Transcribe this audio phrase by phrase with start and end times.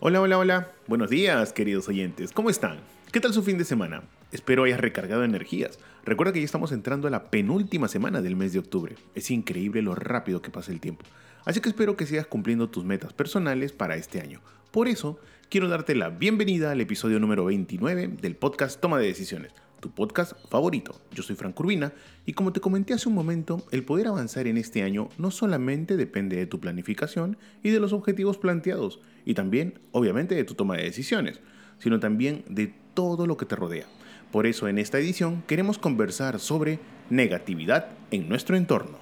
[0.00, 0.72] Hola, hola, hola.
[0.86, 2.30] Buenos días, queridos oyentes.
[2.30, 2.78] ¿Cómo están?
[3.10, 4.04] ¿Qué tal su fin de semana?
[4.30, 5.80] Espero hayas recargado energías.
[6.04, 8.94] Recuerda que ya estamos entrando a la penúltima semana del mes de octubre.
[9.16, 11.04] Es increíble lo rápido que pasa el tiempo.
[11.44, 14.40] Así que espero que sigas cumpliendo tus metas personales para este año.
[14.70, 19.52] Por eso, quiero darte la bienvenida al episodio número 29 del podcast Toma de Decisiones,
[19.80, 21.00] tu podcast favorito.
[21.12, 21.92] Yo soy Frank Urbina
[22.26, 25.96] y como te comenté hace un momento, el poder avanzar en este año no solamente
[25.96, 30.76] depende de tu planificación y de los objetivos planteados, y también, obviamente, de tu toma
[30.76, 31.40] de decisiones,
[31.78, 33.86] sino también de todo lo que te rodea.
[34.32, 38.98] Por eso en esta edición queremos conversar sobre negatividad en nuestro entorno.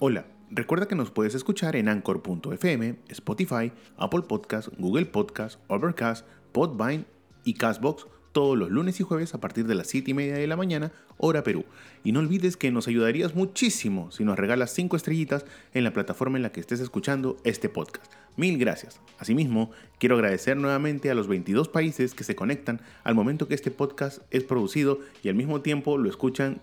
[0.00, 7.04] Hola, recuerda que nos puedes escuchar en anchor.fm, Spotify, Apple Podcast, Google Podcast, Overcast, Podvine
[7.44, 10.48] y Castbox todos los lunes y jueves a partir de las 7 y media de
[10.48, 11.64] la mañana, hora Perú.
[12.02, 16.36] Y no olvides que nos ayudarías muchísimo si nos regalas 5 estrellitas en la plataforma
[16.36, 18.12] en la que estés escuchando este podcast.
[18.36, 19.00] Mil gracias.
[19.18, 23.70] Asimismo, quiero agradecer nuevamente a los 22 países que se conectan al momento que este
[23.70, 26.60] podcast es producido y al mismo tiempo lo escuchan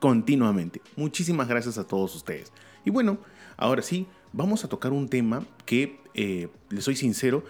[0.00, 0.82] continuamente.
[0.96, 2.52] Muchísimas gracias a todos ustedes.
[2.84, 3.18] Y bueno,
[3.56, 7.44] ahora sí, vamos a tocar un tema que, eh, les soy sincero,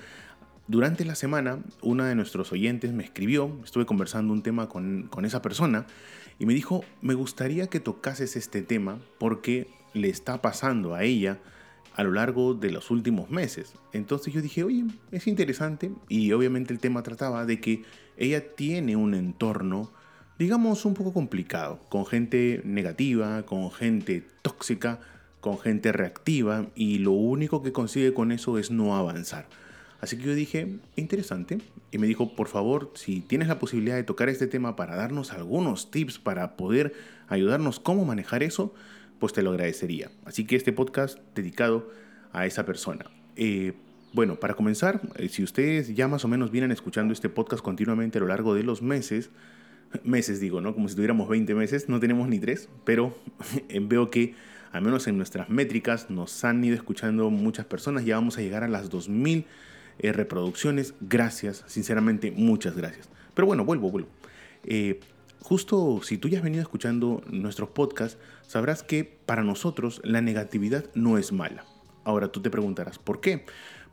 [0.67, 5.25] durante la semana, una de nuestros oyentes me escribió, estuve conversando un tema con, con,
[5.25, 5.87] esa persona
[6.39, 11.39] y me dijo, me gustaría que tocases este tema porque le está pasando a ella
[11.97, 13.75] a lo largo de los últimos meses.
[13.93, 17.83] Entonces yo dije, oye, es interesante y obviamente el tema trataba de que
[18.17, 19.91] ella tiene un entorno,
[20.39, 25.01] digamos, un poco complicado, con gente negativa, con gente tóxica,
[25.41, 29.47] con gente reactiva y lo único que consigue con eso es no avanzar.
[30.01, 31.59] Así que yo dije, interesante.
[31.91, 35.33] Y me dijo, por favor, si tienes la posibilidad de tocar este tema para darnos
[35.33, 36.95] algunos tips para poder
[37.29, 38.75] ayudarnos cómo manejar eso,
[39.19, 40.11] pues te lo agradecería.
[40.25, 41.91] Así que este podcast dedicado
[42.33, 43.07] a esa persona.
[43.37, 43.75] Eh,
[44.13, 48.19] bueno, para comenzar, eh, si ustedes ya más o menos vienen escuchando este podcast continuamente
[48.19, 49.31] a lo largo de los meses,
[50.03, 50.75] meses digo, ¿no?
[50.75, 53.15] Como si tuviéramos 20 meses, no tenemos ni tres, pero
[53.83, 54.35] veo que
[54.73, 58.63] al menos en nuestras métricas nos han ido escuchando muchas personas, ya vamos a llegar
[58.65, 59.47] a las 2000
[59.99, 60.95] eh, reproducciones.
[61.01, 63.09] Gracias, sinceramente, muchas gracias.
[63.35, 64.09] Pero bueno, vuelvo, vuelvo.
[64.65, 65.01] Eh,
[65.41, 70.85] justo si tú ya has venido escuchando nuestros podcasts, sabrás que para nosotros la negatividad
[70.95, 71.65] no es mala.
[72.05, 73.45] Ahora tú te preguntarás, ¿por qué?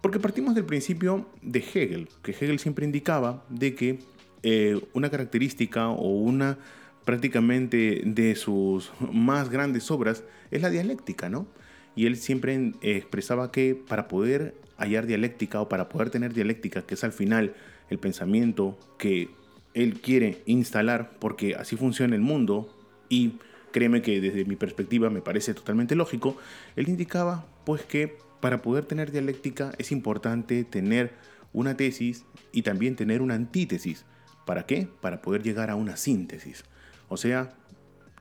[0.01, 3.99] Porque partimos del principio de Hegel, que Hegel siempre indicaba de que
[4.43, 6.57] eh, una característica o una
[7.07, 11.47] prácticamente de sus más grandes obras es la dialéctica, ¿no?
[11.95, 16.95] Y él siempre expresaba que para poder hallar dialéctica o para poder tener dialéctica, que
[16.95, 17.55] es al final
[17.89, 19.29] el pensamiento que
[19.73, 23.35] él quiere instalar, porque así funciona el mundo y
[23.71, 26.35] créeme que desde mi perspectiva me parece totalmente lógico,
[26.75, 31.13] él indicaba pues que para poder tener dialéctica es importante tener
[31.53, 34.03] una tesis y también tener una antítesis.
[34.45, 34.89] ¿Para qué?
[34.99, 36.65] Para poder llegar a una síntesis.
[37.09, 37.53] O sea,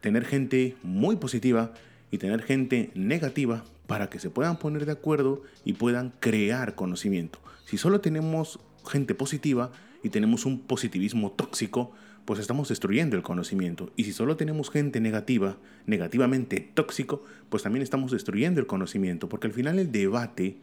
[0.00, 1.72] tener gente muy positiva
[2.10, 7.38] y tener gente negativa para que se puedan poner de acuerdo y puedan crear conocimiento.
[7.64, 11.92] Si solo tenemos gente positiva y tenemos un positivismo tóxico,
[12.24, 13.90] pues estamos destruyendo el conocimiento.
[13.96, 19.46] Y si solo tenemos gente negativa, negativamente tóxico, pues también estamos destruyendo el conocimiento, porque
[19.46, 20.58] al final el debate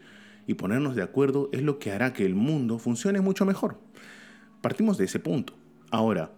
[0.45, 3.77] y ponernos de acuerdo es lo que hará que el mundo funcione mucho mejor.
[4.61, 5.53] Partimos de ese punto.
[5.89, 6.31] Ahora,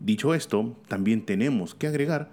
[0.00, 2.30] dicho esto, también tenemos que agregar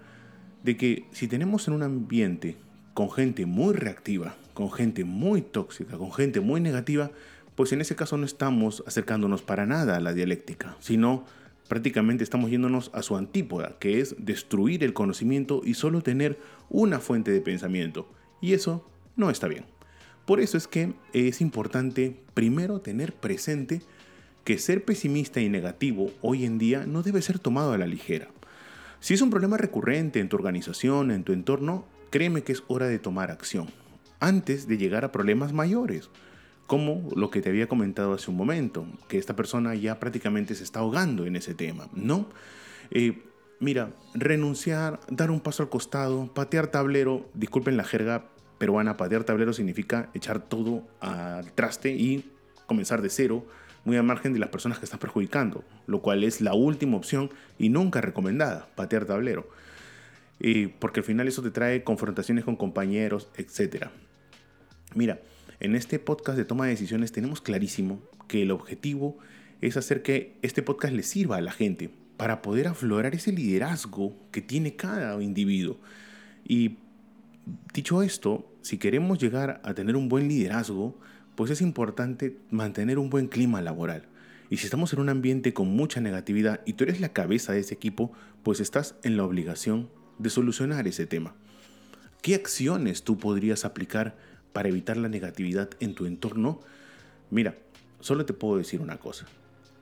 [0.62, 2.56] de que si tenemos en un ambiente
[2.94, 7.10] con gente muy reactiva, con gente muy tóxica, con gente muy negativa,
[7.54, 11.24] pues en ese caso no estamos acercándonos para nada a la dialéctica, sino
[11.68, 16.98] prácticamente estamos yéndonos a su antípoda, que es destruir el conocimiento y solo tener una
[16.98, 18.08] fuente de pensamiento.
[18.40, 19.64] Y eso no está bien.
[20.26, 23.82] Por eso es que es importante primero tener presente
[24.44, 28.28] que ser pesimista y negativo hoy en día no debe ser tomado a la ligera.
[29.00, 32.86] Si es un problema recurrente en tu organización, en tu entorno, créeme que es hora
[32.86, 33.68] de tomar acción,
[34.18, 36.10] antes de llegar a problemas mayores,
[36.66, 40.64] como lo que te había comentado hace un momento, que esta persona ya prácticamente se
[40.64, 42.28] está ahogando en ese tema, ¿no?
[42.90, 43.22] Eh,
[43.58, 48.26] mira, renunciar, dar un paso al costado, patear tablero, disculpen la jerga,
[48.58, 52.30] peruana, patear tablero significa echar todo al traste y
[52.66, 53.46] comenzar de cero,
[53.84, 57.30] muy al margen de las personas que estás perjudicando, lo cual es la última opción
[57.58, 59.48] y nunca recomendada, patear tablero.
[60.78, 63.86] porque al final eso te trae confrontaciones con compañeros, etc.
[64.94, 65.20] Mira,
[65.60, 69.18] en este podcast de toma de decisiones tenemos clarísimo que el objetivo
[69.60, 74.14] es hacer que este podcast le sirva a la gente para poder aflorar ese liderazgo
[74.30, 75.78] que tiene cada individuo.
[76.44, 76.76] Y
[77.72, 80.98] dicho esto, si queremos llegar a tener un buen liderazgo,
[81.40, 84.02] pues es importante mantener un buen clima laboral.
[84.50, 87.60] Y si estamos en un ambiente con mucha negatividad y tú eres la cabeza de
[87.60, 89.88] ese equipo, pues estás en la obligación
[90.18, 91.34] de solucionar ese tema.
[92.20, 94.18] ¿Qué acciones tú podrías aplicar
[94.52, 96.60] para evitar la negatividad en tu entorno?
[97.30, 97.54] Mira,
[98.00, 99.24] solo te puedo decir una cosa.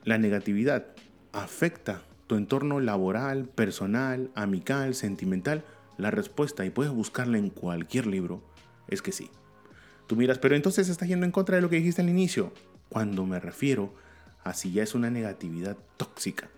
[0.05, 0.85] La negatividad
[1.33, 5.65] afecta tu entorno laboral, personal, amical, sentimental.
[5.97, 8.41] La respuesta, y puedes buscarla en cualquier libro,
[8.87, 9.29] es que sí.
[10.09, 12.51] Tú miras, pero entonces estás yendo en contra de lo que dijiste al inicio.
[12.89, 13.93] Cuando me refiero
[14.43, 16.49] a si ya es una negatividad tóxica,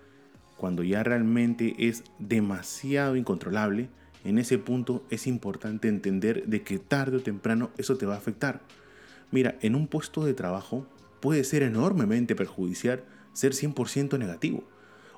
[0.56, 3.90] cuando ya realmente es demasiado incontrolable,
[4.24, 8.20] en ese punto es importante entender de que tarde o temprano eso te va a
[8.20, 8.62] afectar.
[9.32, 10.88] Mira, en un puesto de trabajo
[11.20, 13.04] puede ser enormemente perjudicial
[13.34, 14.64] ser 100% negativo.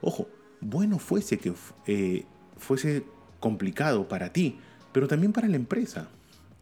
[0.02, 0.28] Ojo,
[0.60, 1.54] bueno fuese que
[1.86, 2.26] eh,
[2.58, 3.04] fuese
[3.40, 4.58] complicado para ti,
[4.92, 6.10] pero también para la empresa.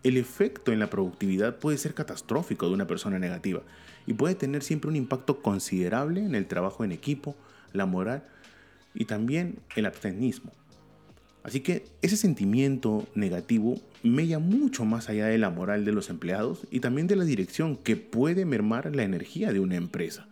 [0.03, 3.61] El efecto en la productividad puede ser catastrófico de una persona negativa
[4.07, 7.35] y puede tener siempre un impacto considerable en el trabajo en equipo,
[7.71, 8.23] la moral
[8.95, 10.51] y también el abstenismo.
[11.43, 16.67] Así que ese sentimiento negativo mella mucho más allá de la moral de los empleados
[16.71, 20.27] y también de la dirección que puede mermar la energía de una empresa.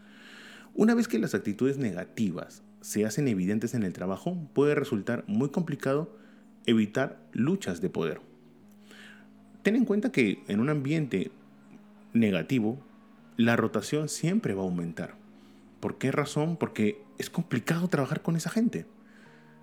[0.75, 5.49] Una vez que las actitudes negativas se hacen evidentes en el trabajo, puede resultar muy
[5.49, 6.15] complicado
[6.65, 8.28] evitar luchas de poder.
[9.63, 11.31] Ten en cuenta que en un ambiente
[12.13, 12.79] negativo,
[13.37, 15.15] la rotación siempre va a aumentar.
[15.79, 16.57] ¿Por qué razón?
[16.57, 18.85] Porque es complicado trabajar con esa gente.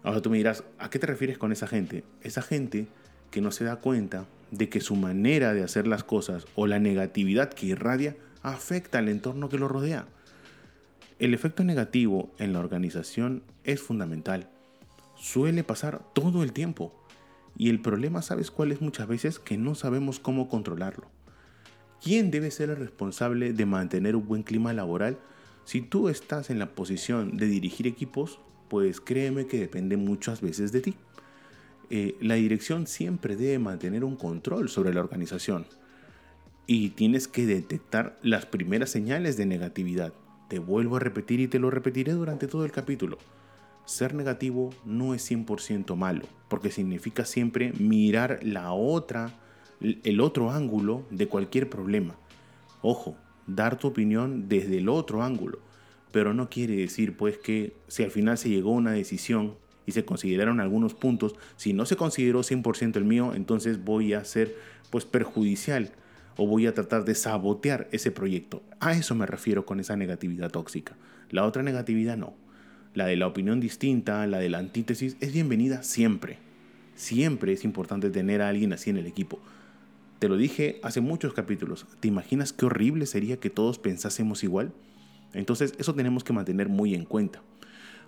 [0.02, 2.04] Ahora tú me dirás, ¿a qué te refieres con esa gente?
[2.22, 2.86] Esa gente
[3.30, 6.78] que no se da cuenta de que su manera de hacer las cosas o la
[6.78, 10.06] negatividad que irradia afecta al entorno que lo rodea.
[11.18, 14.48] El efecto negativo en la organización es fundamental.
[15.16, 16.94] Suele pasar todo el tiempo.
[17.56, 19.38] Y el problema, ¿sabes cuál es muchas veces?
[19.38, 21.08] Que no sabemos cómo controlarlo.
[22.02, 25.18] ¿Quién debe ser el responsable de mantener un buen clima laboral?
[25.64, 28.38] Si tú estás en la posición de dirigir equipos,
[28.68, 30.94] pues créeme que depende muchas veces de ti.
[31.88, 35.66] Eh, la dirección siempre debe mantener un control sobre la organización
[36.66, 40.12] y tienes que detectar las primeras señales de negatividad.
[40.48, 43.18] Te vuelvo a repetir y te lo repetiré durante todo el capítulo.
[43.86, 49.32] Ser negativo no es 100% malo, porque significa siempre mirar la otra,
[49.80, 52.16] el otro ángulo de cualquier problema.
[52.82, 53.16] Ojo,
[53.46, 55.60] dar tu opinión desde el otro ángulo
[56.16, 59.92] pero no quiere decir pues que si al final se llegó a una decisión y
[59.92, 64.56] se consideraron algunos puntos, si no se consideró 100% el mío, entonces voy a ser
[64.88, 65.92] pues perjudicial
[66.38, 68.62] o voy a tratar de sabotear ese proyecto.
[68.80, 70.96] A eso me refiero con esa negatividad tóxica.
[71.28, 72.32] La otra negatividad no.
[72.96, 76.38] La de la opinión distinta, la de la antítesis, es bienvenida siempre.
[76.94, 79.38] Siempre es importante tener a alguien así en el equipo.
[80.18, 81.84] Te lo dije hace muchos capítulos.
[82.00, 84.72] ¿Te imaginas qué horrible sería que todos pensásemos igual?
[85.34, 87.42] Entonces eso tenemos que mantener muy en cuenta.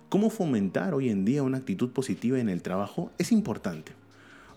[0.09, 3.11] ¿Cómo fomentar hoy en día una actitud positiva en el trabajo?
[3.19, 3.91] Es importante.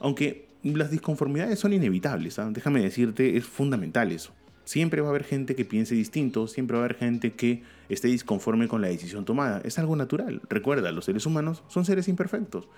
[0.00, 2.48] Aunque las disconformidades son inevitables, ¿ah?
[2.50, 4.32] déjame decirte, es fundamental eso.
[4.64, 8.08] Siempre va a haber gente que piense distinto, siempre va a haber gente que esté
[8.08, 9.60] disconforme con la decisión tomada.
[9.64, 10.40] Es algo natural.
[10.48, 12.68] Recuerda, los seres humanos son seres imperfectos.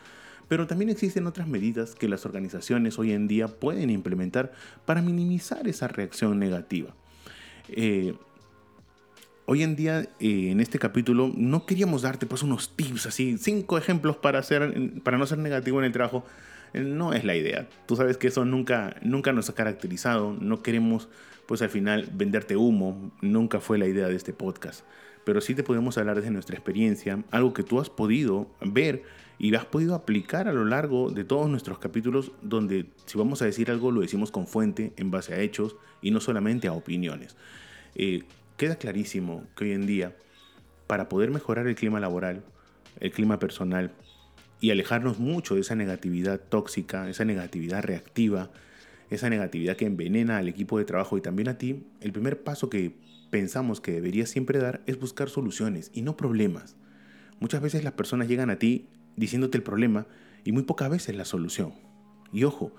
[0.48, 4.52] Pero también existen otras medidas que las organizaciones hoy en día pueden implementar
[4.84, 6.94] para minimizar esa reacción negativa.
[7.68, 8.14] Eh,
[9.46, 13.78] hoy en día eh, en este capítulo no queríamos darte pues unos tips así, cinco
[13.78, 16.24] ejemplos para, hacer, para no ser negativo en el trabajo.
[16.74, 17.68] Eh, no es la idea.
[17.86, 20.36] Tú sabes que eso nunca, nunca nos ha caracterizado.
[20.38, 21.08] No queremos
[21.46, 23.12] pues al final venderte humo.
[23.20, 24.84] Nunca fue la idea de este podcast.
[25.24, 29.02] Pero sí te podemos hablar desde nuestra experiencia, algo que tú has podido ver
[29.38, 33.46] y has podido aplicar a lo largo de todos nuestros capítulos donde si vamos a
[33.46, 37.36] decir algo lo decimos con fuente, en base a hechos y no solamente a opiniones.
[37.94, 38.24] Eh,
[38.56, 40.14] queda clarísimo que hoy en día,
[40.86, 42.44] para poder mejorar el clima laboral,
[43.00, 43.92] el clima personal
[44.60, 48.50] y alejarnos mucho de esa negatividad tóxica, esa negatividad reactiva,
[49.14, 52.70] esa negatividad que envenena al equipo de trabajo y también a ti, el primer paso
[52.70, 52.94] que
[53.30, 56.76] pensamos que deberías siempre dar es buscar soluciones y no problemas.
[57.40, 60.06] Muchas veces las personas llegan a ti diciéndote el problema
[60.44, 61.72] y muy pocas veces la solución.
[62.32, 62.72] Y ojo,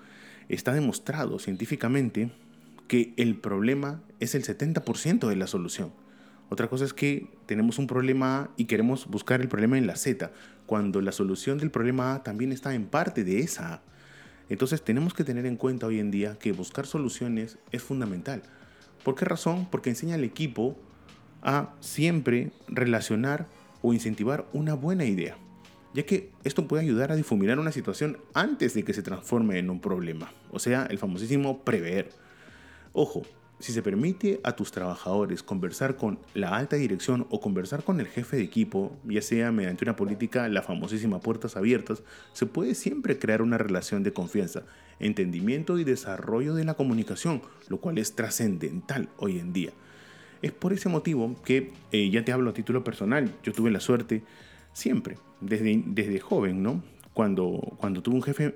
[0.48, 2.30] está demostrado científicamente
[2.88, 5.92] que el problema es el 70% de la solución.
[6.48, 9.96] Otra cosa es que tenemos un problema A y queremos buscar el problema en la
[9.96, 10.30] Z,
[10.66, 13.82] cuando la solución del problema A también está en parte de esa A.
[14.48, 18.42] Entonces tenemos que tener en cuenta hoy en día que buscar soluciones es fundamental.
[19.02, 19.66] ¿Por qué razón?
[19.70, 20.76] Porque enseña al equipo
[21.42, 23.46] a siempre relacionar
[23.82, 25.36] o incentivar una buena idea,
[25.94, 29.70] ya que esto puede ayudar a difuminar una situación antes de que se transforme en
[29.70, 32.10] un problema, o sea, el famosísimo prever.
[32.92, 33.22] Ojo,
[33.58, 38.06] si se permite a tus trabajadores conversar con la alta dirección o conversar con el
[38.06, 43.18] jefe de equipo, ya sea mediante una política, la famosísima puertas abiertas, se puede siempre
[43.18, 44.64] crear una relación de confianza,
[45.00, 49.70] entendimiento y desarrollo de la comunicación, lo cual es trascendental hoy en día.
[50.42, 53.80] Es por ese motivo que, eh, ya te hablo a título personal, yo tuve la
[53.80, 54.22] suerte
[54.74, 56.82] siempre, desde, desde joven, ¿no?
[57.14, 58.54] Cuando, cuando tuve un jefe,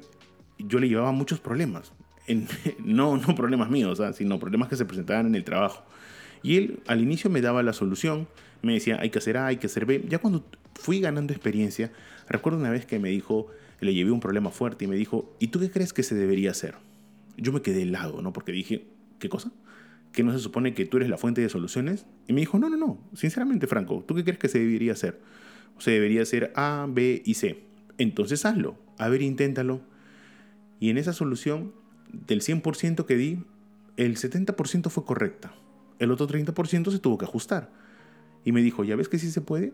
[0.58, 1.94] yo le llevaba muchos problemas,
[2.84, 5.84] no, no problemas míos, sino problemas que se presentaban en el trabajo.
[6.42, 8.28] Y él al inicio me daba la solución,
[8.62, 10.04] me decía, hay que hacer A, hay que hacer B.
[10.08, 10.44] Ya cuando
[10.74, 11.92] fui ganando experiencia,
[12.28, 13.48] recuerdo una vez que me dijo,
[13.80, 16.50] le llevé un problema fuerte y me dijo, ¿y tú qué crees que se debería
[16.50, 16.76] hacer?
[17.36, 18.32] Yo me quedé helado, ¿no?
[18.32, 18.86] Porque dije,
[19.18, 19.52] ¿qué cosa?
[20.12, 22.06] ¿Que no se supone que tú eres la fuente de soluciones?
[22.26, 25.20] Y me dijo, no, no, no, sinceramente, Franco, ¿tú qué crees que se debería hacer?
[25.78, 27.64] Se debería hacer A, B y C.
[27.96, 29.80] Entonces hazlo, a ver, inténtalo.
[30.78, 31.72] Y en esa solución
[32.12, 33.44] del 100% que di,
[33.96, 35.52] el 70% fue correcta.
[35.98, 37.70] El otro 30% se tuvo que ajustar.
[38.44, 39.72] Y me dijo, ¿ya ves que sí se puede?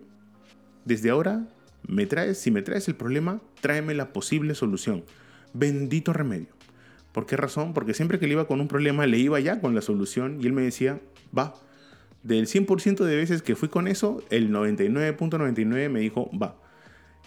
[0.85, 1.49] Desde ahora,
[1.87, 5.05] me traes, si me traes el problema, tráeme la posible solución.
[5.53, 6.49] Bendito remedio.
[7.13, 7.73] ¿Por qué razón?
[7.73, 10.47] Porque siempre que le iba con un problema, le iba ya con la solución y
[10.47, 11.01] él me decía,
[11.37, 11.55] va.
[12.23, 16.57] Del 100% de veces que fui con eso, el 99.99 me dijo, va.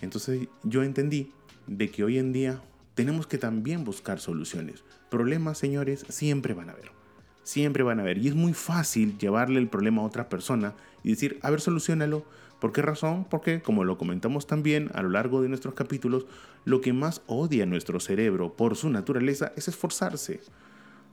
[0.02, 1.32] Entonces yo entendí
[1.68, 2.62] de que hoy en día
[3.00, 4.84] tenemos que también buscar soluciones.
[5.10, 6.92] Problemas, señores, siempre van a haber.
[7.44, 8.18] Siempre van a haber.
[8.18, 12.26] Y es muy fácil llevarle el problema a otra persona y decir, a ver, solucionalo.
[12.60, 13.24] ¿Por qué razón?
[13.24, 16.26] Porque, como lo comentamos también a lo largo de nuestros capítulos,
[16.66, 20.42] lo que más odia nuestro cerebro por su naturaleza es esforzarse.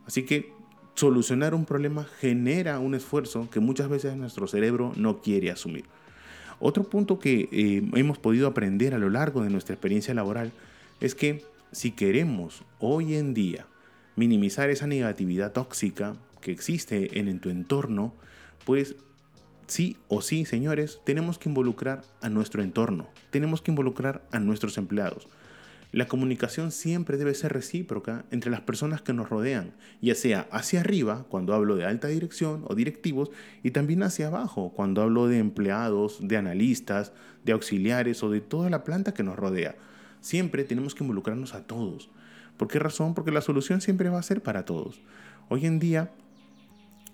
[0.09, 0.52] Así que
[0.97, 5.85] solucionar un problema genera un esfuerzo que muchas veces nuestro cerebro no quiere asumir.
[6.59, 10.50] Otro punto que eh, hemos podido aprender a lo largo de nuestra experiencia laboral
[10.99, 13.66] es que si queremos hoy en día
[14.16, 18.14] minimizar esa negatividad tóxica que existe en, tu entorno,
[18.64, 18.96] pues
[19.66, 24.78] sí o sí, señores, tenemos que involucrar a nuestro entorno, tenemos que involucrar a nuestros
[24.78, 25.28] empleados.
[25.92, 30.80] La comunicación siempre debe ser recíproca entre las personas que nos rodean, ya sea hacia
[30.80, 33.30] arriba, cuando hablo de alta dirección o directivos,
[33.62, 37.12] y también hacia abajo, cuando hablo de empleados, de analistas,
[37.44, 39.76] de auxiliares o de toda la planta que nos rodea.
[40.20, 42.11] Siempre tenemos que involucrarnos a todos.
[42.56, 43.14] ¿Por qué razón?
[43.14, 45.00] Porque la solución siempre va a ser para todos.
[45.49, 46.11] Hoy en día,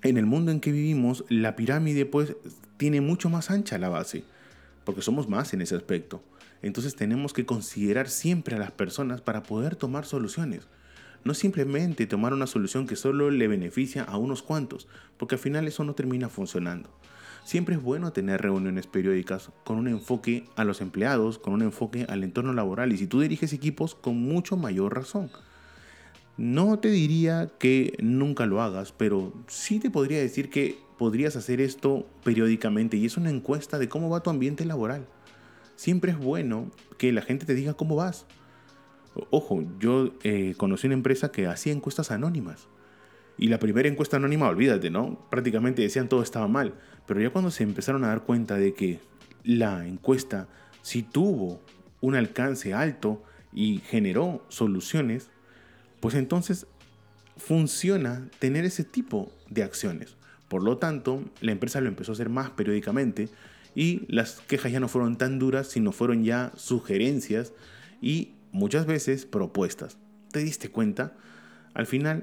[0.02, 2.34] en el mundo en que vivimos, la pirámide pues
[2.76, 4.24] tiene mucho más ancha la base,
[4.84, 6.22] porque somos más en ese aspecto.
[6.62, 10.66] Entonces tenemos que considerar siempre a las personas para poder tomar soluciones.
[11.24, 15.66] No simplemente tomar una solución que solo le beneficia a unos cuantos, porque al final
[15.68, 16.90] eso no termina funcionando.
[17.44, 22.06] Siempre es bueno tener reuniones periódicas con un enfoque a los empleados, con un enfoque
[22.08, 25.30] al entorno laboral y si tú diriges equipos con mucho mayor razón.
[26.36, 31.60] No te diría que nunca lo hagas, pero sí te podría decir que podrías hacer
[31.60, 35.06] esto periódicamente y es una encuesta de cómo va tu ambiente laboral.
[35.76, 38.24] Siempre es bueno que la gente te diga cómo vas.
[39.30, 42.68] Ojo, yo eh, conocí una empresa que hacía encuestas anónimas.
[43.38, 45.26] Y la primera encuesta anónima, olvídate, ¿no?
[45.30, 46.74] Prácticamente decían todo estaba mal.
[47.06, 49.00] Pero ya cuando se empezaron a dar cuenta de que
[49.44, 50.48] la encuesta
[50.82, 51.60] sí tuvo
[52.00, 55.30] un alcance alto y generó soluciones,
[56.00, 56.66] pues entonces
[57.36, 60.16] funciona tener ese tipo de acciones.
[60.48, 63.28] Por lo tanto, la empresa lo empezó a hacer más periódicamente
[63.74, 67.52] y las quejas ya no fueron tan duras, sino fueron ya sugerencias
[68.02, 69.98] y muchas veces propuestas.
[70.30, 71.14] ¿Te diste cuenta?
[71.74, 72.22] Al final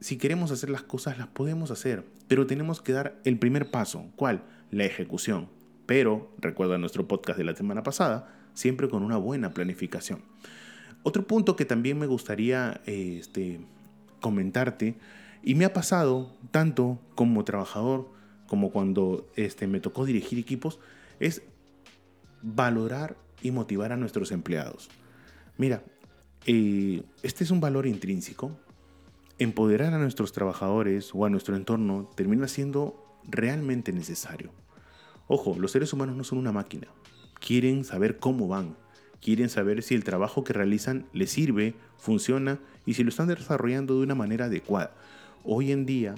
[0.00, 4.06] si queremos hacer las cosas, las podemos hacer, pero tenemos que dar el primer paso.
[4.16, 4.42] ¿Cuál?
[4.70, 5.48] La ejecución.
[5.86, 10.22] Pero, recuerda nuestro podcast de la semana pasada, siempre con una buena planificación.
[11.02, 13.60] Otro punto que también me gustaría este,
[14.20, 14.96] comentarte,
[15.42, 18.10] y me ha pasado tanto como trabajador
[18.46, 20.80] como cuando este, me tocó dirigir equipos,
[21.18, 21.42] es
[22.42, 24.88] valorar y motivar a nuestros empleados.
[25.60, 25.84] Mira,
[26.46, 28.58] eh, este es un valor intrínseco
[29.38, 34.52] empoderar a nuestros trabajadores o a nuestro entorno termina siendo realmente necesario.
[35.28, 36.86] Ojo, los seres humanos no son una máquina.
[37.40, 38.74] Quieren saber cómo van,
[39.20, 43.98] quieren saber si el trabajo que realizan les sirve, funciona y si lo están desarrollando
[43.98, 44.94] de una manera adecuada.
[45.44, 46.14] Hoy en día,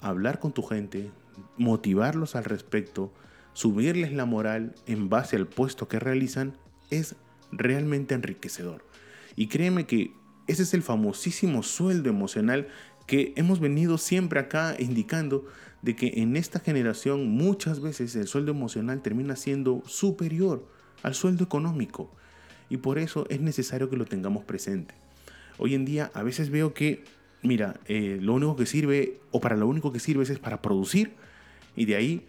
[0.00, 1.10] hablar con tu gente,
[1.58, 3.12] motivarlos al respecto,
[3.52, 6.56] subirles la moral en base al puesto que realizan
[6.88, 7.16] es
[7.52, 8.84] realmente enriquecedor.
[9.36, 10.12] Y créeme que
[10.46, 12.68] ese es el famosísimo sueldo emocional
[13.06, 15.46] que hemos venido siempre acá indicando
[15.82, 20.66] de que en esta generación muchas veces el sueldo emocional termina siendo superior
[21.02, 22.10] al sueldo económico.
[22.68, 24.94] Y por eso es necesario que lo tengamos presente.
[25.56, 27.04] Hoy en día a veces veo que,
[27.42, 31.14] mira, eh, lo único que sirve, o para lo único que sirve es para producir,
[31.76, 32.26] y de ahí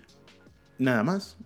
[0.77, 1.37] nada más,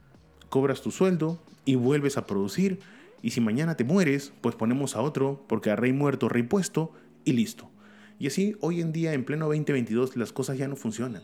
[0.49, 2.79] cobras tu sueldo y vuelves a producir,
[3.23, 6.91] y si mañana te mueres, pues ponemos a otro, porque a rey muerto, rey puesto,
[7.23, 7.71] y listo.
[8.19, 11.23] Y así hoy en día, en pleno 2022, las cosas ya no funcionan.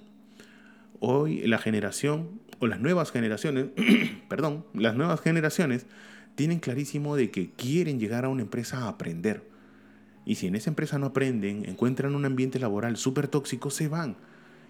[1.02, 3.66] Hoy la generación, o las nuevas generaciones,
[4.30, 5.88] perdón, las nuevas generaciones
[6.36, 9.44] tienen clarísimo de que quieren llegar a una empresa a aprender.
[10.26, 14.16] Y si en esa empresa no aprenden, encuentran un ambiente laboral súper tóxico, se van.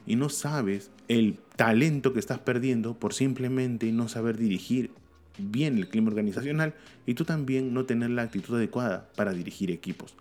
[0.07, 4.89] Y no sabes el talento que estás perdiendo por simplemente no saber dirigir
[5.39, 6.73] bien el clima organizacional
[7.05, 10.15] y tú también no tener la actitud adecuada para dirigir equipos.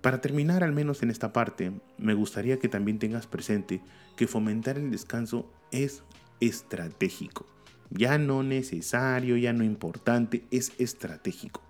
[0.00, 3.80] Para terminar al menos en esta parte, me gustaría que también tengas presente
[4.16, 6.02] que fomentar el descanso es
[6.40, 7.46] estratégico.
[7.90, 11.62] Ya no necesario, ya no importante, es estratégico.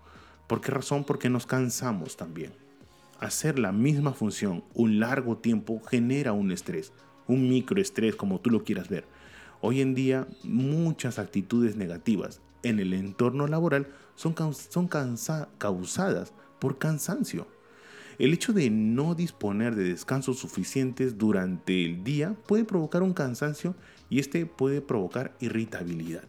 [0.47, 1.05] ¿Por qué razón?
[1.05, 2.51] Porque nos cansamos también.
[3.19, 6.91] Hacer la misma función un largo tiempo genera un estrés,
[7.27, 9.05] un microestrés como tú lo quieras ver.
[9.67, 17.47] Hoy en día muchas actitudes negativas en el entorno laboral son, son causadas por cansancio.
[18.19, 23.73] El hecho de no disponer de descansos suficientes durante el día puede provocar un cansancio
[24.07, 26.25] y este puede provocar irritabilidad,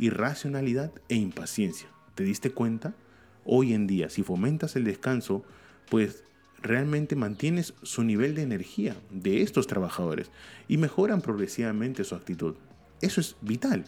[0.00, 1.86] irracionalidad e impaciencia.
[2.16, 2.96] ¿Te diste cuenta?
[3.44, 5.44] Hoy en día, si fomentas el descanso,
[5.88, 6.24] pues
[6.60, 10.32] realmente mantienes su nivel de energía de estos trabajadores
[10.66, 12.56] y mejoran progresivamente su actitud.
[13.02, 13.84] Eso es vital.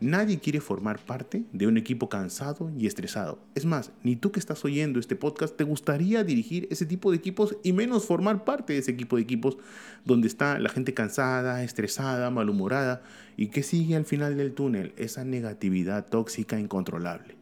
[0.00, 3.38] Nadie quiere formar parte de un equipo cansado y estresado.
[3.54, 7.18] Es más, ni tú que estás oyendo este podcast te gustaría dirigir ese tipo de
[7.18, 9.58] equipos y menos formar parte de ese equipo de equipos
[10.04, 13.02] donde está la gente cansada, estresada, malhumorada
[13.36, 17.36] y que sigue al final del túnel esa negatividad tóxica incontrolable.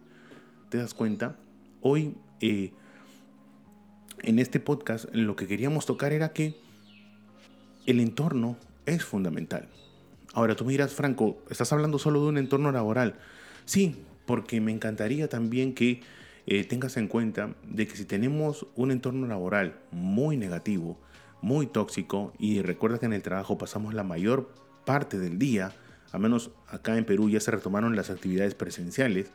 [0.69, 1.39] ¿Te das cuenta?
[1.81, 2.73] Hoy eh,
[4.23, 6.61] en este podcast lo que queríamos tocar era que
[7.87, 9.67] el entorno es fundamental.
[10.33, 13.17] Ahora tú miras, Franco, estás hablando solo de un entorno laboral.
[13.65, 16.03] Sí, porque me encantaría también que
[16.47, 20.99] eh, tengas en cuenta de que si tenemos un entorno laboral muy negativo,
[21.43, 24.51] muy tóxico, y recuerda que en el trabajo pasamos la mayor
[24.85, 25.73] parte del día,
[26.13, 29.31] al menos acá en Perú ya se retomaron las actividades presenciales,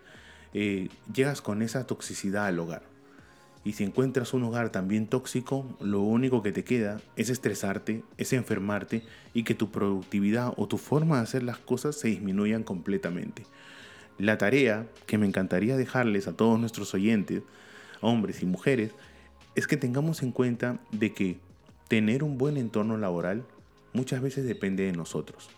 [0.54, 2.95] eh, llegas con esa toxicidad al hogar.
[3.66, 8.32] Y si encuentras un hogar también tóxico, lo único que te queda es estresarte, es
[8.32, 9.02] enfermarte
[9.34, 13.44] y que tu productividad o tu forma de hacer las cosas se disminuyan completamente.
[14.20, 17.42] La tarea que me encantaría dejarles a todos nuestros oyentes,
[18.02, 18.92] hombres y mujeres,
[19.56, 21.40] es que tengamos en cuenta de que
[21.88, 23.46] tener un buen entorno laboral
[23.94, 25.50] muchas veces depende de nosotros.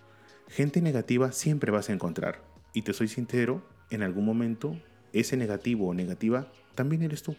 [0.48, 2.41] Gente negativa siempre vas a encontrar.
[2.74, 4.78] Y te soy sincero, en algún momento
[5.12, 7.36] ese negativo o negativa también eres tú.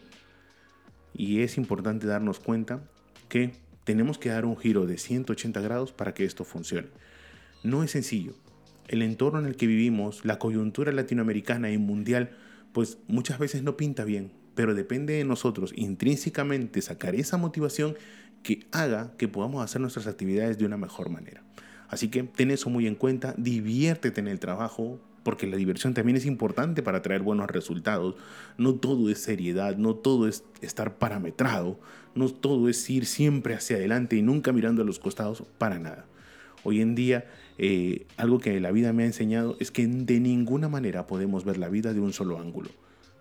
[1.19, 2.81] Y es importante darnos cuenta
[3.27, 3.51] que
[3.83, 6.87] tenemos que dar un giro de 180 grados para que esto funcione.
[7.61, 8.35] No es sencillo.
[8.87, 12.37] El entorno en el que vivimos, la coyuntura latinoamericana y mundial,
[12.71, 17.97] pues muchas veces no pinta bien, pero depende de nosotros intrínsecamente sacar esa motivación
[18.41, 21.43] que haga que podamos hacer nuestras actividades de una mejor manera.
[21.89, 26.17] Así que ten eso muy en cuenta, diviértete en el trabajo, porque la diversión también
[26.17, 28.15] es importante para traer buenos resultados.
[28.57, 31.79] No todo es seriedad, no todo es estar parametrado,
[32.15, 36.05] no todo es ir siempre hacia adelante y nunca mirando a los costados para nada.
[36.63, 37.25] Hoy en día,
[37.57, 41.57] eh, algo que la vida me ha enseñado es que de ninguna manera podemos ver
[41.57, 42.69] la vida de un solo ángulo.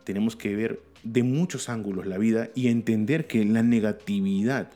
[0.05, 4.71] Tenemos que ver de muchos ángulos la vida y entender que la negatividad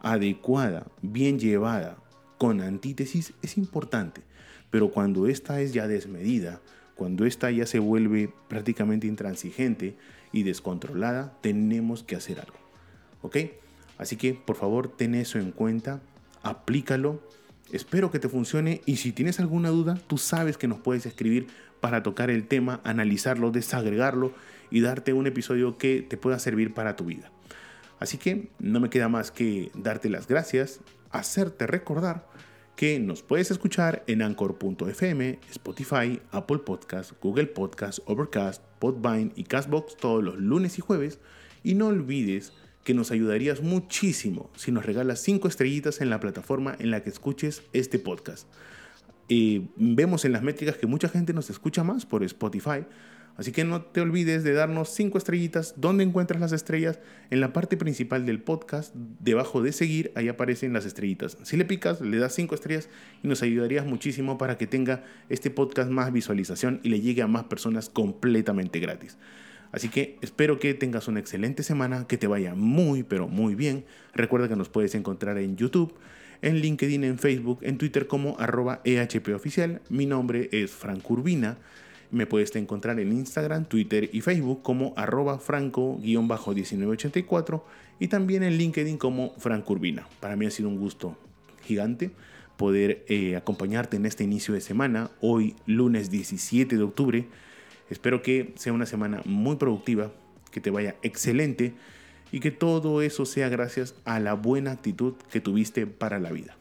[0.00, 1.98] adecuada, bien llevada,
[2.38, 4.22] con antítesis, es importante
[4.70, 6.60] pero cuando esta es ya desmedida,
[6.94, 9.96] cuando esta ya se vuelve prácticamente intransigente
[10.32, 12.58] y descontrolada, tenemos que hacer algo.
[13.22, 13.36] ¿Ok?
[13.98, 16.00] Así que por favor ten eso en cuenta,
[16.42, 17.22] aplícalo.
[17.72, 21.46] Espero que te funcione y si tienes alguna duda, tú sabes que nos puedes escribir
[21.80, 24.32] para tocar el tema, analizarlo, desagregarlo
[24.70, 27.30] y darte un episodio que te pueda servir para tu vida.
[28.00, 32.26] Así que no me queda más que darte las gracias, hacerte recordar
[32.78, 39.96] que nos puedes escuchar en anchor.fm, Spotify, Apple Podcast, Google Podcast, Overcast, Podvine y Castbox
[39.96, 41.18] todos los lunes y jueves.
[41.64, 42.52] Y no olvides
[42.84, 47.10] que nos ayudarías muchísimo si nos regalas 5 estrellitas en la plataforma en la que
[47.10, 48.46] escuches este podcast.
[49.28, 52.86] Eh, vemos en las métricas que mucha gente nos escucha más por Spotify,
[53.38, 55.74] Así que no te olvides de darnos 5 estrellitas.
[55.76, 56.98] ¿Dónde encuentras las estrellas?
[57.30, 61.38] En la parte principal del podcast, debajo de seguir, ahí aparecen las estrellitas.
[61.44, 62.88] Si le picas, le das 5 estrellas
[63.22, 67.28] y nos ayudarías muchísimo para que tenga este podcast más visualización y le llegue a
[67.28, 69.16] más personas completamente gratis.
[69.70, 73.84] Así que espero que tengas una excelente semana, que te vaya muy, pero muy bien.
[74.14, 75.94] Recuerda que nos puedes encontrar en YouTube,
[76.42, 78.82] en LinkedIn, en Facebook, en Twitter como arroba.
[79.90, 81.58] Mi nombre es Frank Urbina.
[82.10, 87.62] Me puedes encontrar en Instagram, Twitter y Facebook como arroba franco-1984
[88.00, 90.08] y también en LinkedIn como Franco Urbina.
[90.20, 91.16] Para mí ha sido un gusto
[91.62, 92.10] gigante
[92.58, 97.26] poder eh, acompañarte en este inicio de semana, hoy lunes 17 de octubre.
[97.88, 100.12] Espero que sea una semana muy productiva,
[100.50, 101.72] que te vaya excelente
[102.32, 106.56] y que todo eso sea gracias a la buena actitud que tuviste para la vida.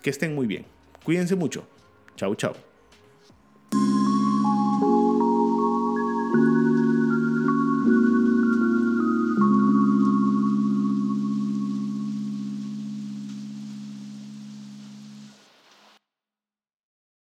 [0.00, 0.64] Que estén muy bien.
[1.04, 1.66] Cuídense mucho.
[2.16, 2.65] Chao, chao.